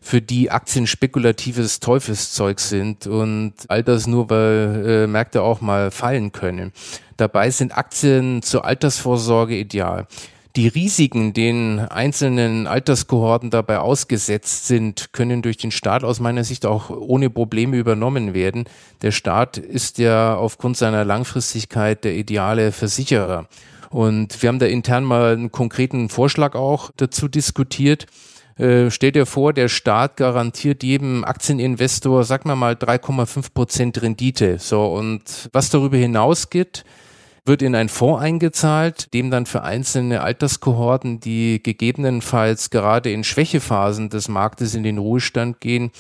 für 0.02 0.22
die 0.22 0.50
Aktien 0.50 0.88
spekulatives 0.88 1.80
Teufelszeug 1.80 2.60
sind 2.60 3.06
und 3.06 3.54
all 3.68 3.84
das 3.84 4.08
nur, 4.08 4.30
weil 4.30 4.86
äh, 4.88 5.08
Märkte 5.08 5.42
auch 5.42 5.62
mal 5.62 5.92
fallen 5.92 6.32
können. 6.32 6.72
Dabei 7.18 7.50
sind 7.52 7.78
Aktien 7.78 8.42
zur 8.42 8.64
Altersvorsorge 8.66 9.58
ideal. 9.58 10.08
Die 10.56 10.68
Risiken, 10.68 11.34
denen 11.34 11.80
einzelnen 11.80 12.66
Alterskohorten 12.66 13.52
dabei 13.52 13.80
ausgesetzt 13.80 14.66
sind, 14.66 15.14
können 15.14 15.44
durch 15.44 15.58
den 15.58 15.70
Staat 15.70 16.04
aus 16.04 16.20
meiner 16.20 16.44
Sicht 16.44 16.66
auch 16.66 16.90
ohne 16.90 17.30
Probleme 17.30 17.78
übernommen 17.78 18.34
werden. 18.34 18.66
Der 19.04 19.12
Staat 19.12 19.58
ist 19.58 20.00
ja 20.00 20.36
aufgrund 20.36 20.76
seiner 20.76 21.06
Langfristigkeit 21.06 22.04
der 22.04 22.16
ideale 22.16 22.72
Versicherer. 22.72 23.48
Und 23.92 24.42
wir 24.42 24.50
haben 24.50 24.60
da 24.60 24.66
intern 24.66 25.04
mal 25.04 25.34
einen 25.34 25.52
konkreten 25.52 26.10
Vorschlag 26.10 26.56
auch 26.56 26.90
dazu 26.98 27.28
diskutiert. 27.28 28.08
Äh, 28.58 28.90
stell 28.92 29.12
dir 29.12 29.26
vor, 29.26 29.54
der 29.54 29.70
Staat 29.70 30.18
garantiert 30.18 30.84
jedem 30.84 31.24
Aktieninvestor, 31.24 32.24
sag 32.24 32.46
mal 32.46 32.56
mal 32.56 32.74
3,5 32.74 33.54
Prozent 33.54 34.02
Rendite. 34.02 34.58
So, 34.60 34.86
und 34.88 35.50
was 35.54 35.70
darüber 35.70 35.98
hinausgeht, 35.98 36.84
wird 37.46 37.62
in 37.62 37.76
einen 37.76 37.90
Fonds 37.90 38.22
eingezahlt, 38.22 39.14
dem 39.14 39.32
dann 39.32 39.46
für 39.46 39.64
einzelne 39.64 40.22
Alterskohorten, 40.22 41.20
die 41.20 41.62
gegebenenfalls 41.62 42.70
gerade 42.70 43.12
in 43.12 43.24
Schwächephasen 43.24 44.10
des 44.10 44.28
Marktes 44.28 44.76
in 44.76 44.84
den 44.84 44.98
Ruhestand 44.98 45.62
gehen, 45.62 45.92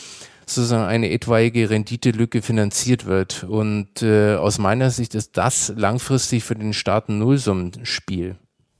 sozusagen 0.45 0.85
eine 0.85 1.11
etwaige 1.11 1.69
Renditelücke 1.69 2.41
finanziert 2.41 3.05
wird. 3.05 3.43
Und 3.43 4.01
äh, 4.01 4.35
aus 4.35 4.57
meiner 4.57 4.89
Sicht 4.89 5.15
ist 5.15 5.37
das 5.37 5.73
langfristig 5.75 6.43
für 6.43 6.55
den 6.55 6.73
Staat 6.73 7.09
ein 7.09 7.19
Nullsummenspiel. 7.19 8.35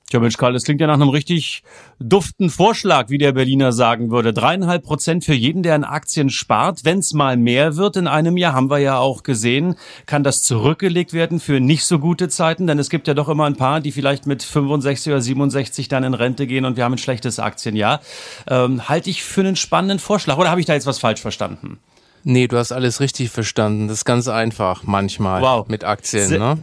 Tja, 0.09 0.19
Mensch, 0.19 0.37
Karl, 0.37 0.53
das 0.53 0.63
klingt 0.63 0.81
ja 0.81 0.87
nach 0.87 0.95
einem 0.95 1.09
richtig 1.09 1.61
duften 1.99 2.49
Vorschlag, 2.49 3.09
wie 3.09 3.19
der 3.19 3.33
Berliner 3.33 3.71
sagen 3.71 4.09
würde. 4.09 4.33
Dreieinhalb 4.33 4.83
Prozent 4.83 5.23
für 5.23 5.35
jeden, 5.35 5.61
der 5.61 5.75
in 5.75 5.83
Aktien 5.83 6.31
spart. 6.31 6.83
Wenn 6.83 6.97
es 6.97 7.13
mal 7.13 7.37
mehr 7.37 7.75
wird 7.75 7.95
in 7.95 8.07
einem 8.07 8.35
Jahr, 8.35 8.53
haben 8.53 8.71
wir 8.71 8.79
ja 8.79 8.97
auch 8.97 9.21
gesehen, 9.21 9.75
kann 10.07 10.23
das 10.23 10.41
zurückgelegt 10.41 11.13
werden 11.13 11.39
für 11.39 11.59
nicht 11.59 11.85
so 11.85 11.99
gute 11.99 12.27
Zeiten. 12.27 12.65
Denn 12.65 12.79
es 12.79 12.89
gibt 12.89 13.07
ja 13.07 13.13
doch 13.13 13.29
immer 13.29 13.45
ein 13.45 13.55
paar, 13.55 13.81
die 13.81 13.91
vielleicht 13.91 14.25
mit 14.25 14.41
65 14.41 15.13
oder 15.13 15.21
67 15.21 15.89
dann 15.89 16.03
in 16.03 16.15
Rente 16.15 16.47
gehen 16.47 16.65
und 16.65 16.75
wir 16.75 16.85
haben 16.85 16.93
ein 16.93 16.97
schlechtes 16.97 17.37
Aktienjahr. 17.37 18.01
Ähm, 18.47 18.89
halte 18.89 19.11
ich 19.11 19.23
für 19.23 19.41
einen 19.41 19.55
spannenden 19.55 19.99
Vorschlag 19.99 20.39
oder 20.39 20.49
habe 20.49 20.59
ich 20.59 20.65
da 20.65 20.73
jetzt 20.73 20.87
was 20.87 20.97
falsch 20.97 21.21
verstanden? 21.21 21.77
Nee, 22.23 22.47
du 22.47 22.57
hast 22.57 22.71
alles 22.71 22.99
richtig 22.99 23.29
verstanden. 23.29 23.87
Das 23.87 23.99
ist 23.99 24.05
ganz 24.05 24.27
einfach 24.27 24.83
manchmal 24.83 25.41
wow. 25.41 25.67
mit 25.67 25.83
Aktien. 25.83 26.27
Se 26.27 26.37
ne? 26.37 26.57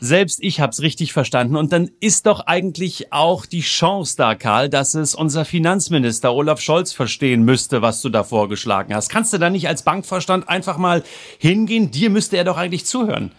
Selbst 0.00 0.38
ich 0.42 0.60
habe 0.60 0.70
es 0.70 0.80
richtig 0.80 1.12
verstanden. 1.12 1.56
Und 1.56 1.72
dann 1.72 1.90
ist 2.00 2.26
doch 2.26 2.40
eigentlich 2.46 3.12
auch 3.12 3.46
die 3.46 3.62
Chance 3.62 4.16
da, 4.16 4.34
Karl, 4.34 4.68
dass 4.68 4.94
es 4.94 5.14
unser 5.14 5.44
Finanzminister 5.44 6.32
Olaf 6.32 6.60
Scholz 6.60 6.92
verstehen 6.92 7.42
müsste, 7.44 7.82
was 7.82 8.00
du 8.00 8.08
da 8.08 8.22
vorgeschlagen 8.22 8.94
hast. 8.94 9.08
Kannst 9.08 9.32
du 9.32 9.38
da 9.38 9.50
nicht 9.50 9.68
als 9.68 9.82
Bankvorstand 9.82 10.48
einfach 10.48 10.78
mal 10.78 11.02
hingehen? 11.38 11.90
Dir 11.90 12.10
müsste 12.10 12.36
er 12.36 12.44
doch 12.44 12.56
eigentlich 12.56 12.86
zuhören. 12.86 13.32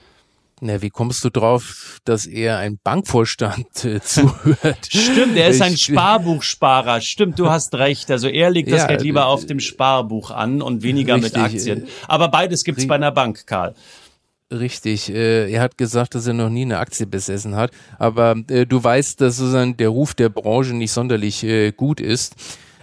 Na, 0.62 0.82
wie 0.82 0.89
kommst 0.89 1.24
du 1.24 1.30
drauf, 1.30 2.00
dass 2.04 2.25
er 2.25 2.58
ein 2.58 2.80
Bankvorstand 2.84 3.86
äh, 3.86 4.01
zuhört? 4.04 4.88
Stimmt, 4.89 5.38
er 5.38 5.50
ist 5.50 5.62
ein 5.62 5.78
Sparbuchsparer. 5.78 7.00
Stimmt, 7.01 7.39
du 7.39 7.50
hast 7.50 7.75
recht. 7.75 8.12
Also 8.12 8.28
er 8.28 8.50
legt 8.50 8.72
das 8.72 8.82
ja, 8.82 8.88
Geld 8.88 9.01
lieber 9.01 9.28
auf 9.28 9.46
dem 9.46 9.60
Sparbuch 9.60 10.32
an 10.32 10.62
und 10.62 10.84
weniger 10.84 11.16
richtig, 11.16 11.34
mit 11.34 11.42
Aktien. 11.42 11.88
Aber 12.08 12.28
beides 12.28 12.63
gibt's 12.63 12.88
bei 12.88 12.96
einer 12.96 13.12
Bank, 13.12 13.48
Karl. 13.48 13.74
Richtig, 14.51 15.13
äh, 15.13 15.51
er 15.51 15.62
hat 15.62 15.78
gesagt, 15.78 16.16
dass 16.16 16.25
er 16.25 16.34
noch 16.34 16.50
nie 16.50 16.63
eine 16.63 16.80
Aktie 16.80 17.06
besessen 17.06 17.56
hat, 17.56 17.70
aber 18.00 18.36
äh, 18.50 18.66
du 18.66 18.84
weißt, 18.84 19.22
dass 19.22 19.38
sozusagen 19.38 19.78
der 19.78 19.89
Ruf 19.89 20.16
der 20.16 20.30
Branche 20.30 20.74
nicht 20.74 20.92
sonderlich 20.92 21.44
äh, 21.44 21.72
gut 21.72 22.01
ist. 22.01 22.36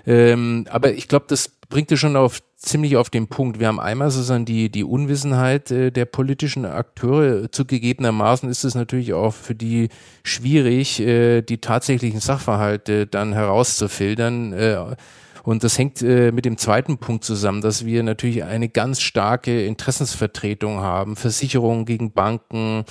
Ähm, 0.06 0.66
aber 0.70 0.92
ich 0.92 1.08
glaube, 1.08 1.24
das 1.28 1.55
bringt 1.68 1.92
es 1.92 2.00
schon 2.00 2.16
auf 2.16 2.40
ziemlich 2.56 2.96
auf 2.96 3.10
den 3.10 3.28
Punkt. 3.28 3.60
Wir 3.60 3.68
haben 3.68 3.80
einmal 3.80 4.10
sozusagen 4.10 4.44
die, 4.44 4.70
die 4.70 4.84
Unwissenheit 4.84 5.70
äh, 5.70 5.90
der 5.90 6.04
politischen 6.06 6.64
Akteure. 6.64 7.50
Zugegebenermaßen 7.50 8.48
ist 8.48 8.64
es 8.64 8.74
natürlich 8.74 9.12
auch 9.12 9.32
für 9.32 9.54
die 9.54 9.88
schwierig, 10.22 11.00
äh, 11.00 11.42
die 11.42 11.58
tatsächlichen 11.58 12.20
Sachverhalte 12.20 13.06
dann 13.06 13.32
herauszufiltern. 13.32 14.52
Äh, 14.52 14.96
und 15.46 15.62
das 15.62 15.78
hängt 15.78 16.02
äh, 16.02 16.32
mit 16.32 16.44
dem 16.44 16.58
zweiten 16.58 16.98
Punkt 16.98 17.22
zusammen, 17.22 17.60
dass 17.60 17.86
wir 17.86 18.02
natürlich 18.02 18.42
eine 18.42 18.68
ganz 18.68 19.00
starke 19.00 19.64
Interessensvertretung 19.64 20.80
haben. 20.80 21.14
Versicherungen 21.14 21.84
gegen 21.84 22.10
Banken, 22.10 22.84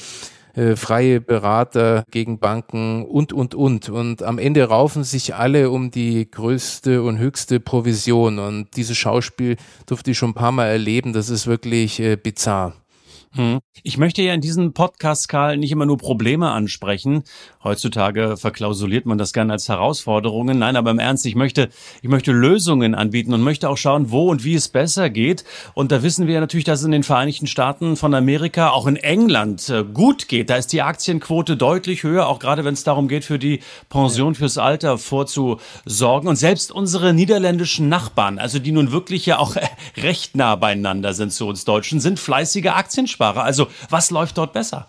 äh, 0.56 0.76
freie 0.76 1.22
Berater 1.22 2.04
gegen 2.12 2.40
Banken 2.40 3.04
und, 3.06 3.34
und, 3.34 3.56
und. 3.56 3.90
Und 3.90 4.24
am 4.24 4.40
Ende 4.40 4.64
raufen 4.64 5.04
sich 5.04 5.36
alle 5.36 5.70
um 5.70 5.92
die 5.92 6.30
größte 6.30 7.04
und 7.04 7.18
höchste 7.18 7.60
Provision. 7.60 8.40
Und 8.40 8.76
dieses 8.76 8.98
Schauspiel 8.98 9.58
durfte 9.86 10.12
ich 10.12 10.18
schon 10.18 10.32
ein 10.32 10.36
paar 10.36 10.52
Mal 10.52 10.68
erleben. 10.68 11.14
Das 11.14 11.30
ist 11.30 11.48
wirklich 11.48 12.00
äh, 12.00 12.16
bizarr. 12.16 12.74
Hm. 13.36 13.60
Ich 13.84 13.98
möchte 13.98 14.22
ja 14.22 14.34
in 14.34 14.40
diesem 14.40 14.72
Podcast, 14.72 15.28
Karl, 15.28 15.58
nicht 15.58 15.72
immer 15.72 15.86
nur 15.86 15.98
Probleme 15.98 16.52
ansprechen. 16.52 17.24
Heutzutage 17.64 18.38
verklausuliert 18.38 19.06
man 19.06 19.18
das 19.18 19.34
gerne 19.34 19.52
als 19.52 19.68
Herausforderungen. 19.68 20.58
Nein, 20.58 20.78
aber 20.78 20.92
im 20.92 21.00
Ernst, 21.00 21.26
ich 21.26 21.36
möchte, 21.36 21.68
ich 22.02 22.08
möchte 22.08 22.32
Lösungen 22.32 22.96
anbieten 22.96 23.34
und 23.34 23.42
möchte 23.42 23.70
auch 23.70 23.76
schauen, 23.76 24.10
wo 24.10 24.30
und 24.30 24.46
wie 24.46 24.56
es 24.56 24.70
besser 24.70 25.10
geht. 25.10 25.44
Und 25.74 25.92
da 25.92 26.02
wissen 26.02 26.28
wir 26.28 26.40
natürlich, 26.40 26.64
dass 26.64 26.80
es 26.80 26.86
in 26.86 26.94
den 26.94 27.04
Vereinigten 27.04 27.46
Staaten 27.46 27.98
von 27.98 28.14
Amerika, 28.14 28.70
auch 28.70 28.88
in 28.88 28.96
England, 28.96 29.68
äh, 29.68 29.84
gut 29.84 30.30
geht. 30.30 30.50
Da 30.50 30.56
ist 30.56 30.72
die 30.72 30.82
Aktienquote 30.82 31.58
deutlich 31.58 32.04
höher, 32.04 32.28
auch 32.28 32.40
gerade 32.40 32.64
wenn 32.64 32.74
es 32.74 32.86
darum 32.86 33.10
geht, 33.10 33.26
für 33.26 33.38
die 33.38 33.60
Pension 33.90 34.36
fürs 34.36 34.58
Alter 34.58 34.98
vorzusorgen. 34.98 36.30
Und 36.30 36.38
selbst 36.38 36.72
unsere 36.72 37.14
niederländischen 37.14 37.90
Nachbarn, 37.90 38.40
also 38.40 38.60
die 38.60 38.72
nun 38.72 38.94
wirklich 38.94 39.26
ja 39.26 39.40
auch 39.40 39.58
recht 39.98 40.38
nah 40.38 40.56
beieinander 40.56 41.14
sind 41.14 41.34
zu 41.34 41.48
uns 41.48 41.66
Deutschen, 41.66 42.00
sind 42.00 42.18
fleißige 42.18 42.68
Aktiensparer. 42.68 43.25
Sparer. 43.26 43.44
Also 43.44 43.68
was 43.90 44.12
läuft 44.12 44.38
dort 44.38 44.54
besser? 44.54 44.88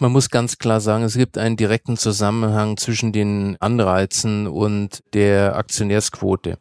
Man 0.00 0.10
muss 0.10 0.30
ganz 0.30 0.58
klar 0.58 0.80
sagen, 0.80 1.04
es 1.04 1.16
gibt 1.16 1.38
einen 1.38 1.56
direkten 1.56 1.96
Zusammenhang 1.96 2.76
zwischen 2.76 3.12
den 3.12 3.56
Anreizen 3.60 4.48
und 4.48 5.02
der 5.14 5.54
Aktionärsquote. 5.54 6.58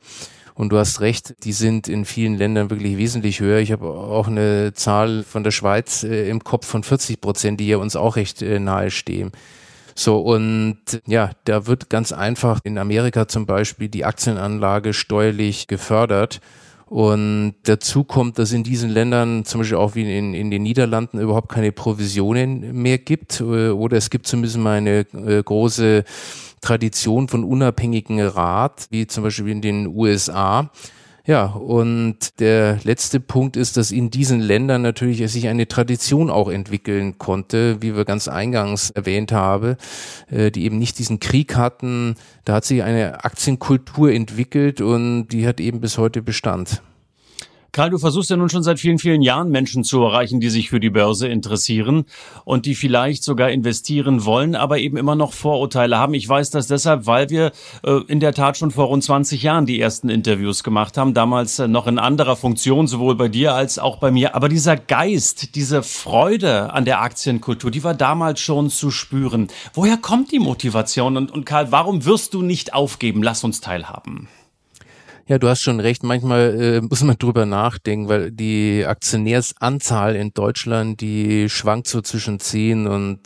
Und 0.54 0.70
du 0.70 0.78
hast 0.78 1.02
recht, 1.02 1.36
die 1.44 1.54
sind 1.54 1.88
in 1.88 2.06
vielen 2.06 2.36
Ländern 2.36 2.70
wirklich 2.70 2.98
wesentlich 2.98 3.40
höher. 3.40 3.60
Ich 3.60 3.72
habe 3.72 3.88
auch 3.88 4.28
eine 4.28 4.74
Zahl 4.74 5.24
von 5.24 5.44
der 5.44 5.52
Schweiz 5.52 6.04
äh, 6.04 6.30
im 6.30 6.44
Kopf 6.44 6.66
von 6.66 6.84
40 6.84 7.22
Prozent, 7.22 7.60
die 7.60 7.68
ja 7.68 7.78
uns 7.78 7.96
auch 7.96 8.16
recht 8.16 8.42
äh, 8.42 8.60
nahe 8.60 8.90
stehen. 8.90 9.32
So, 9.94 10.20
und 10.20 10.78
ja, 11.08 11.32
da 11.46 11.66
wird 11.68 11.90
ganz 11.90 12.12
einfach 12.12 12.60
in 12.64 12.78
Amerika 12.78 13.28
zum 13.28 13.46
Beispiel 13.48 13.90
die 13.90 14.06
Aktienanlage 14.06 14.94
steuerlich 14.94 15.68
gefördert. 15.68 16.42
Und 16.90 17.56
dazu 17.64 18.06
kommt, 18.06 18.40
dass 18.40 18.54
in 18.54 18.64
diesen 18.64 18.90
Ländern, 18.90 19.44
zum 19.44 19.60
Beispiel 19.60 19.78
auch 19.78 19.96
wie 19.96 20.18
in, 20.18 20.34
in 20.34 20.50
den 20.50 20.64
Niederlanden, 20.64 21.20
überhaupt 21.20 21.50
keine 21.50 21.74
Provisionen 21.74 22.82
mehr 22.82 22.98
gibt. 22.98 23.42
Äh, 23.42 23.70
oder 23.70 23.98
es 23.98 24.10
gibt 24.10 24.28
zumindest 24.28 24.58
mal 24.58 24.78
eine 24.78 25.00
äh, 25.14 25.44
große 25.44 26.06
Tradition 26.62 27.28
von 27.28 27.44
unabhängigen 27.44 28.22
Rat, 28.22 28.88
wie 28.90 29.06
zum 29.06 29.24
Beispiel 29.24 29.50
in 29.50 29.62
den 29.62 29.88
USA. 29.88 30.72
Ja, 31.28 31.48
und 31.48 32.40
der 32.40 32.80
letzte 32.84 33.20
Punkt 33.20 33.58
ist, 33.58 33.76
dass 33.76 33.92
in 33.92 34.10
diesen 34.10 34.40
Ländern 34.40 34.82
natürlich 34.82 35.30
sich 35.30 35.50
eine 35.50 35.68
Tradition 35.68 36.30
auch 36.30 36.48
entwickeln 36.50 37.18
konnte, 37.18 37.82
wie 37.82 37.98
wir 37.98 38.06
ganz 38.06 38.30
eingangs 38.30 38.92
erwähnt 38.92 39.34
haben, 39.34 39.76
äh, 40.32 40.52
die 40.52 40.64
eben 40.64 40.80
nicht 40.80 40.98
diesen 41.00 41.20
Krieg 41.20 41.58
hatten. 41.58 42.16
Da 42.46 42.54
hat 42.54 42.64
sich 42.64 42.82
eine 42.82 43.26
Aktienkultur 43.26 44.10
entwickelt 44.10 44.80
und 44.80 45.28
die 45.28 45.46
hat 45.46 45.60
eben 45.60 45.82
bis 45.82 45.98
heute 45.98 46.22
Bestand. 46.22 46.82
Karl, 47.72 47.90
du 47.90 47.98
versuchst 47.98 48.30
ja 48.30 48.38
nun 48.38 48.50
schon 48.50 48.64
seit 48.64 48.80
vielen, 48.80 48.98
vielen 48.98 49.22
Jahren 49.22 49.50
Menschen 49.50 49.84
zu 49.84 50.02
erreichen, 50.02 50.40
die 50.40 50.50
sich 50.50 50.70
für 50.70 50.80
die 50.80 50.90
Börse 50.90 51.28
interessieren 51.28 52.06
und 52.46 52.66
die 52.66 52.76
vielleicht 52.76 53.24
sogar 53.24 53.50
investieren 53.50 54.26
wollen, 54.26 54.56
aber 54.56 54.80
eben 54.80 54.98
immer 54.98 55.16
noch 55.16 55.34
Vorurteile 55.34 55.98
haben. 55.98 56.14
Ich 56.14 56.28
weiß 56.28 56.50
das 56.50 56.68
deshalb, 56.68 57.06
weil 57.06 57.30
wir 57.30 57.52
äh, 57.84 58.00
in 58.08 58.20
der 58.20 58.34
Tat 58.34 58.58
schon 58.58 58.72
vor 58.72 58.86
rund 58.86 59.04
20 59.04 59.44
Jahren 59.44 59.66
die 59.66 59.80
ersten 59.80 60.10
Interviews 60.10 60.64
gemacht 60.64 60.98
haben, 60.98 61.14
damals 61.14 61.60
äh, 61.60 61.68
noch 61.68 61.88
in 61.88 62.00
anderer 62.00 62.36
Funktion, 62.36 62.88
sowohl 62.88 63.16
bei 63.16 63.28
dir 63.28 63.54
als 63.54 63.80
auch 63.80 63.98
bei 63.98 64.12
mir. 64.12 64.36
Aber 64.36 64.50
dieser 64.50 64.78
Geist, 64.78 65.56
diese 65.56 65.84
Freude 65.84 66.74
an 66.74 66.86
der 66.86 67.02
Aktienkultur, 67.02 67.70
die 67.70 67.84
war 67.84 67.94
damals 67.94 68.40
schon 68.40 68.70
zu 68.70 68.92
spüren. 68.92 69.48
Woher 69.74 69.98
kommt 69.98 70.32
die 70.32 70.40
Motivation? 70.40 71.18
Und, 71.18 71.32
und 71.32 71.46
Karl, 71.46 71.72
warum 71.72 72.06
wirst 72.06 72.34
du 72.34 72.42
nicht 72.42 72.74
aufgeben? 72.74 73.24
Lass 73.24 73.44
uns 73.44 73.62
teilhaben. 73.62 74.28
Ja, 75.30 75.38
du 75.38 75.50
hast 75.50 75.62
schon 75.62 75.82
recht. 75.82 76.04
Manchmal 76.04 76.62
äh, 76.62 76.82
muss 76.82 77.04
man 77.04 77.18
drüber 77.18 77.46
nachdenken, 77.46 78.08
weil 78.08 78.32
die 78.32 78.86
Aktionärsanzahl 78.86 80.16
in 80.16 80.34
Deutschland, 80.34 81.02
die 81.02 81.50
schwankt 81.50 81.90
so 81.90 82.00
zwischen 82.00 82.40
zehn 82.40 82.88
und 82.88 83.20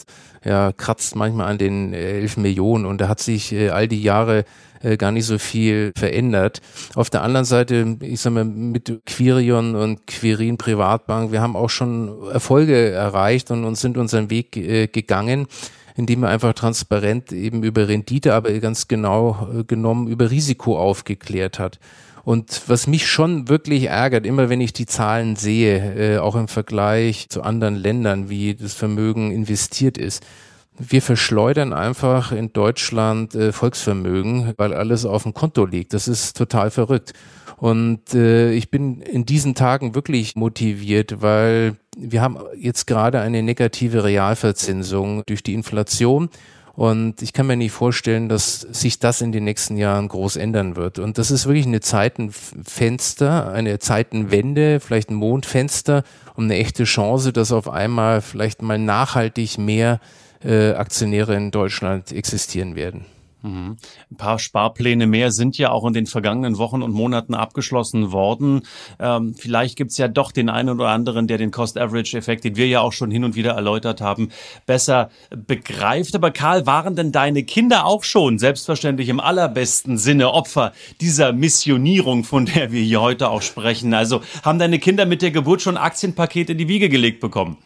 ja, 0.43 0.71
kratzt 0.71 1.15
manchmal 1.15 1.47
an 1.47 1.59
den 1.59 1.93
elf 1.93 2.37
Millionen 2.37 2.87
und 2.87 2.99
da 2.99 3.07
hat 3.07 3.19
sich 3.19 3.53
äh, 3.53 3.69
all 3.69 3.87
die 3.87 4.01
Jahre 4.01 4.45
äh, 4.81 4.97
gar 4.97 5.11
nicht 5.11 5.25
so 5.25 5.37
viel 5.37 5.91
verändert. 5.95 6.61
Auf 6.95 7.11
der 7.11 7.21
anderen 7.21 7.45
Seite, 7.45 7.97
ich 8.01 8.19
sag 8.19 8.33
mal, 8.33 8.45
mit 8.45 9.01
Quirion 9.05 9.75
und 9.75 10.07
Quirin 10.07 10.57
Privatbank, 10.57 11.31
wir 11.31 11.41
haben 11.41 11.55
auch 11.55 11.69
schon 11.69 12.31
Erfolge 12.31 12.89
erreicht 12.89 13.51
und 13.51 13.63
uns 13.63 13.79
sind 13.79 13.97
unseren 13.97 14.31
Weg 14.31 14.57
äh, 14.57 14.87
gegangen 14.87 15.45
indem 15.95 16.23
er 16.23 16.29
einfach 16.29 16.53
transparent 16.53 17.31
eben 17.31 17.63
über 17.63 17.87
Rendite, 17.87 18.33
aber 18.33 18.51
ganz 18.59 18.87
genau 18.87 19.47
äh, 19.53 19.63
genommen 19.63 20.07
über 20.07 20.31
Risiko 20.31 20.77
aufgeklärt 20.77 21.59
hat. 21.59 21.79
Und 22.23 22.61
was 22.67 22.85
mich 22.87 23.07
schon 23.07 23.49
wirklich 23.49 23.85
ärgert, 23.85 24.25
immer 24.25 24.49
wenn 24.49 24.61
ich 24.61 24.73
die 24.73 24.85
Zahlen 24.85 25.35
sehe, 25.35 26.15
äh, 26.15 26.17
auch 26.19 26.35
im 26.35 26.47
Vergleich 26.47 27.29
zu 27.29 27.41
anderen 27.41 27.75
Ländern, 27.75 28.29
wie 28.29 28.53
das 28.53 28.73
Vermögen 28.73 29.31
investiert 29.31 29.97
ist, 29.97 30.23
wir 30.77 31.01
verschleudern 31.01 31.73
einfach 31.73 32.31
in 32.31 32.53
Deutschland 32.53 33.35
äh, 33.35 33.51
Volksvermögen, 33.51 34.53
weil 34.57 34.73
alles 34.73 35.05
auf 35.05 35.23
dem 35.23 35.33
Konto 35.33 35.65
liegt. 35.65 35.93
Das 35.93 36.07
ist 36.07 36.37
total 36.37 36.71
verrückt. 36.71 37.13
Und 37.57 38.13
äh, 38.13 38.51
ich 38.53 38.71
bin 38.71 39.01
in 39.01 39.25
diesen 39.25 39.53
Tagen 39.53 39.93
wirklich 39.93 40.35
motiviert, 40.35 41.21
weil 41.21 41.75
wir 41.97 42.21
haben 42.21 42.37
jetzt 42.55 42.87
gerade 42.87 43.19
eine 43.19 43.43
negative 43.43 44.03
Realverzinsung 44.03 45.23
durch 45.25 45.43
die 45.43 45.53
Inflation. 45.53 46.29
Und 46.73 47.21
ich 47.21 47.33
kann 47.33 47.47
mir 47.47 47.57
nicht 47.57 47.73
vorstellen, 47.73 48.29
dass 48.29 48.61
sich 48.61 48.97
das 48.97 49.19
in 49.21 49.33
den 49.33 49.43
nächsten 49.43 49.75
Jahren 49.75 50.07
groß 50.07 50.37
ändern 50.37 50.77
wird. 50.77 50.99
Und 50.99 51.17
das 51.17 51.29
ist 51.29 51.45
wirklich 51.45 51.65
eine 51.65 51.81
Zeitenfenster, 51.81 53.51
eine 53.51 53.79
Zeitenwende, 53.79 54.79
vielleicht 54.79 55.09
ein 55.09 55.15
Mondfenster 55.15 56.03
und 56.35 56.45
eine 56.45 56.55
echte 56.55 56.85
Chance, 56.85 57.33
dass 57.33 57.51
auf 57.51 57.67
einmal 57.67 58.21
vielleicht 58.21 58.61
mal 58.61 58.79
nachhaltig 58.79 59.57
mehr 59.57 59.99
äh, 60.43 60.71
Aktionäre 60.71 61.35
in 61.35 61.51
Deutschland 61.51 62.13
existieren 62.13 62.75
werden. 62.75 63.05
Mhm. 63.43 63.77
Ein 64.11 64.17
paar 64.17 64.39
Sparpläne 64.39 65.07
mehr 65.07 65.31
sind 65.31 65.57
ja 65.57 65.71
auch 65.71 65.85
in 65.85 65.93
den 65.93 66.05
vergangenen 66.05 66.57
Wochen 66.57 66.81
und 66.81 66.93
Monaten 66.93 67.33
abgeschlossen 67.33 68.11
worden. 68.11 68.61
Ähm, 68.99 69.33
vielleicht 69.35 69.77
gibt's 69.77 69.97
ja 69.97 70.07
doch 70.07 70.31
den 70.31 70.49
einen 70.49 70.69
oder 70.69 70.89
anderen, 70.89 71.27
der 71.27 71.37
den 71.37 71.51
Cost-Average-Effekt, 71.51 72.43
den 72.43 72.55
wir 72.55 72.67
ja 72.67 72.81
auch 72.81 72.93
schon 72.93 73.09
hin 73.09 73.23
und 73.23 73.35
wieder 73.35 73.51
erläutert 73.53 73.99
haben, 74.01 74.29
besser 74.65 75.09
begreift. 75.29 76.15
Aber 76.15 76.31
Karl, 76.31 76.65
waren 76.65 76.95
denn 76.95 77.11
deine 77.11 77.43
Kinder 77.43 77.85
auch 77.85 78.03
schon 78.03 78.37
selbstverständlich 78.37 79.09
im 79.09 79.19
allerbesten 79.19 79.97
Sinne 79.97 80.31
Opfer 80.31 80.73
dieser 80.99 81.33
Missionierung, 81.33 82.23
von 82.23 82.45
der 82.45 82.71
wir 82.71 82.83
hier 82.83 83.01
heute 83.01 83.29
auch 83.29 83.41
sprechen? 83.41 83.93
Also 83.93 84.21
haben 84.43 84.59
deine 84.59 84.77
Kinder 84.77 85.05
mit 85.05 85.21
der 85.21 85.31
Geburt 85.31 85.61
schon 85.61 85.77
Aktienpakete 85.77 86.51
in 86.51 86.57
die 86.57 86.67
Wiege 86.67 86.89
gelegt 86.89 87.19
bekommen? 87.19 87.57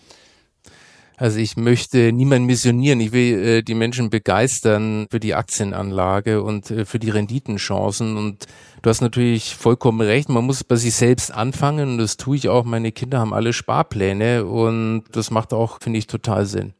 Also 1.17 1.39
ich 1.39 1.55
möchte 1.55 2.11
niemanden 2.11 2.45
missionieren. 2.45 2.99
Ich 2.99 3.13
will 3.13 3.43
äh, 3.43 3.63
die 3.63 3.73
Menschen 3.73 4.09
begeistern 4.09 5.07
für 5.09 5.19
die 5.19 5.33
Aktienanlage 5.33 6.41
und 6.43 6.71
äh, 6.71 6.85
für 6.85 6.99
die 6.99 7.09
Renditenchancen. 7.09 8.17
Und 8.17 8.45
du 8.81 8.89
hast 8.89 9.01
natürlich 9.01 9.55
vollkommen 9.55 10.01
recht. 10.01 10.27
Man 10.27 10.45
muss 10.45 10.63
bei 10.63 10.75
sich 10.75 10.93
selbst 10.93 11.33
anfangen 11.33 11.93
und 11.93 11.97
das 11.99 12.17
tue 12.17 12.35
ich 12.35 12.49
auch. 12.49 12.65
Meine 12.65 12.91
Kinder 12.91 13.19
haben 13.19 13.33
alle 13.33 13.53
Sparpläne 13.53 14.45
und 14.45 15.03
das 15.13 15.31
macht 15.31 15.53
auch, 15.53 15.79
finde 15.81 15.99
ich, 15.99 16.07
total 16.07 16.45
Sinn. 16.45 16.73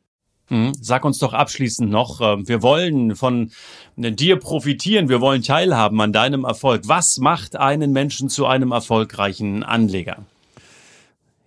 Hm, 0.48 0.74
sag 0.80 1.06
uns 1.06 1.18
doch 1.18 1.34
abschließend 1.34 1.90
noch, 1.90 2.22
äh, 2.22 2.48
wir 2.48 2.62
wollen 2.62 3.16
von 3.16 3.52
dir 3.96 4.36
profitieren, 4.38 5.10
wir 5.10 5.20
wollen 5.20 5.42
teilhaben 5.42 6.00
an 6.02 6.14
deinem 6.14 6.44
Erfolg. 6.44 6.84
Was 6.86 7.18
macht 7.18 7.56
einen 7.56 7.92
Menschen 7.94 8.30
zu 8.30 8.46
einem 8.46 8.72
erfolgreichen 8.72 9.64
Anleger? 9.64 10.18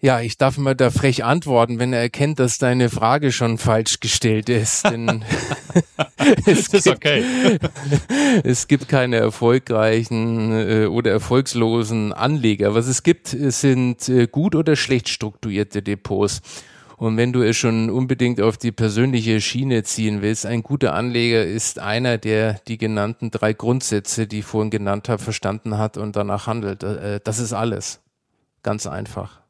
Ja, 0.01 0.21
ich 0.21 0.39
darf 0.39 0.59
mal 0.59 0.77
da 0.77 0.91
frech 0.91 1.25
antworten, 1.25 1.81
wenn 1.81 1.93
er 1.93 2.01
erkennt, 2.01 2.39
dass 2.39 2.59
deine 2.59 2.89
Frage 2.89 3.33
schon 3.33 3.59
falsch 3.59 3.99
gestellt 3.99 4.49
ist. 4.49 4.85
Denn 4.85 5.25
es 6.47 6.69
ist 6.69 6.87
okay. 6.87 7.25
es 8.45 8.69
gibt 8.69 8.89
keine 8.89 9.17
erfolgreichen 9.17 10.53
äh, 10.53 10.87
oder 10.87 11.11
erfolgslosen 11.11 12.13
Anleger. 12.13 12.75
Was 12.75 12.87
es 12.87 13.03
gibt, 13.03 13.29
sind 13.29 14.09
äh, 14.09 14.27
gut 14.27 14.55
oder 14.55 14.77
schlecht 14.77 15.09
strukturierte 15.09 15.83
Depots. 15.83 16.43
Und 16.97 17.17
wenn 17.17 17.33
du 17.33 17.43
es 17.43 17.57
schon 17.57 17.91
unbedingt 17.91 18.41
auf 18.41 18.57
die 18.57 18.73
persönliche 18.73 19.41
Schiene 19.41 19.85
ziehen 19.85 20.21
willst, 20.21 20.47
ein 20.47 20.65
guter 20.65 20.95
Anleger 20.95 21.45
ist 21.45 21.79
einer, 21.79 22.19
der 22.19 22.55
die 22.67 22.77
genannten 22.77 23.31
drei 23.31 23.53
Grundsätze, 23.53 24.27
die 24.27 24.41
ich 24.41 24.45
vorhin 24.45 24.71
genannt 24.71 25.09
habe, 25.09 25.23
verstanden 25.23 25.79
hat 25.79 25.97
und 25.97 26.17
danach 26.17 26.47
handelt. 26.47 26.83
Äh, 26.83 27.21
das 27.23 27.39
ist 27.39 27.53
alles. 27.53 28.01
Ganz 28.63 28.87
einfach. 28.87 29.48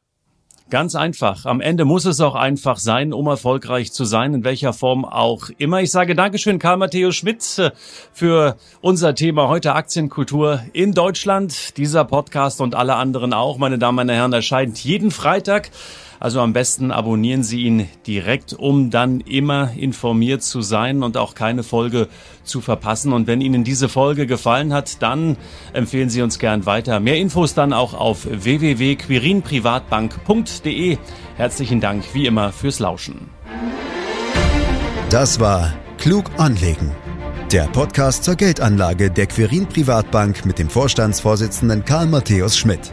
Ganz 0.70 0.94
einfach. 0.94 1.46
Am 1.46 1.62
Ende 1.62 1.86
muss 1.86 2.04
es 2.04 2.20
auch 2.20 2.34
einfach 2.34 2.76
sein, 2.76 3.14
um 3.14 3.26
erfolgreich 3.26 3.90
zu 3.90 4.04
sein, 4.04 4.34
in 4.34 4.44
welcher 4.44 4.74
Form 4.74 5.06
auch 5.06 5.48
immer. 5.56 5.80
Ich 5.80 5.90
sage 5.90 6.14
Dankeschön, 6.14 6.58
Karl 6.58 6.76
Matthäus 6.76 7.16
Schmidt, 7.16 7.58
äh, 7.58 7.70
für 8.12 8.56
unser 8.82 9.14
Thema 9.14 9.48
heute 9.48 9.74
Aktienkultur 9.74 10.60
in 10.74 10.92
Deutschland. 10.92 11.78
Dieser 11.78 12.04
Podcast 12.04 12.60
und 12.60 12.74
alle 12.74 12.96
anderen 12.96 13.32
auch, 13.32 13.56
meine 13.56 13.78
Damen 13.78 14.10
und 14.10 14.14
Herren, 14.14 14.34
erscheint 14.34 14.84
jeden 14.84 15.10
Freitag. 15.10 15.70
Also 16.20 16.40
am 16.40 16.52
besten 16.52 16.90
abonnieren 16.90 17.44
Sie 17.44 17.62
ihn 17.62 17.86
direkt, 18.06 18.52
um 18.52 18.90
dann 18.90 19.20
immer 19.20 19.70
informiert 19.76 20.42
zu 20.42 20.60
sein 20.62 21.04
und 21.04 21.16
auch 21.16 21.34
keine 21.34 21.62
Folge 21.62 22.08
zu 22.42 22.60
verpassen. 22.60 23.12
Und 23.12 23.26
wenn 23.26 23.40
Ihnen 23.40 23.64
diese 23.64 23.88
Folge 23.88 24.26
gefallen 24.26 24.72
hat, 24.72 25.02
dann 25.02 25.36
empfehlen 25.72 26.10
Sie 26.10 26.22
uns 26.22 26.38
gern 26.38 26.66
weiter. 26.66 27.00
Mehr 27.00 27.16
Infos 27.16 27.54
dann 27.54 27.72
auch 27.72 27.94
auf 27.94 28.28
www.quirinprivatbank.de. 28.30 30.98
Herzlichen 31.36 31.80
Dank 31.80 32.04
wie 32.14 32.26
immer 32.26 32.52
fürs 32.52 32.78
Lauschen. 32.80 33.30
Das 35.10 35.40
war 35.40 35.72
Klug 35.98 36.30
anlegen. 36.36 36.92
Der 37.52 37.64
Podcast 37.64 38.24
zur 38.24 38.34
Geldanlage 38.34 39.10
der 39.10 39.26
Quirin 39.26 39.66
Privatbank 39.66 40.44
mit 40.44 40.58
dem 40.58 40.68
Vorstandsvorsitzenden 40.68 41.82
Karl 41.84 42.06
Matthäus 42.06 42.58
Schmidt. 42.58 42.92